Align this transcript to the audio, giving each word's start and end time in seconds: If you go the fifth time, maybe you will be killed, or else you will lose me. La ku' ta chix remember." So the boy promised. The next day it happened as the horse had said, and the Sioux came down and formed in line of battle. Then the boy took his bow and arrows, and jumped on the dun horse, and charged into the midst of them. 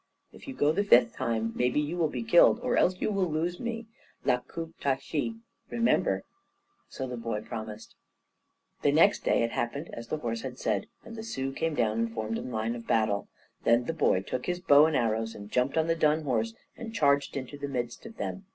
If 0.33 0.47
you 0.47 0.55
go 0.55 0.71
the 0.71 0.83
fifth 0.83 1.13
time, 1.13 1.51
maybe 1.55 1.79
you 1.79 1.95
will 1.95 2.09
be 2.09 2.23
killed, 2.23 2.59
or 2.61 2.75
else 2.75 2.99
you 2.99 3.11
will 3.11 3.27
lose 3.29 3.59
me. 3.59 3.85
La 4.25 4.39
ku' 4.39 4.73
ta 4.81 4.95
chix 4.95 5.35
remember." 5.69 6.23
So 6.89 7.05
the 7.05 7.17
boy 7.17 7.41
promised. 7.41 7.95
The 8.81 8.91
next 8.91 9.23
day 9.23 9.43
it 9.43 9.51
happened 9.51 9.91
as 9.93 10.07
the 10.07 10.17
horse 10.17 10.41
had 10.41 10.57
said, 10.57 10.87
and 11.05 11.15
the 11.15 11.21
Sioux 11.21 11.51
came 11.53 11.75
down 11.75 11.99
and 11.99 12.11
formed 12.11 12.39
in 12.39 12.49
line 12.51 12.73
of 12.73 12.87
battle. 12.87 13.27
Then 13.63 13.83
the 13.85 13.93
boy 13.93 14.21
took 14.23 14.47
his 14.47 14.59
bow 14.59 14.87
and 14.87 14.95
arrows, 14.95 15.35
and 15.35 15.51
jumped 15.51 15.77
on 15.77 15.85
the 15.85 15.93
dun 15.95 16.23
horse, 16.23 16.55
and 16.75 16.95
charged 16.95 17.37
into 17.37 17.55
the 17.59 17.67
midst 17.67 18.03
of 18.07 18.17
them. 18.17 18.45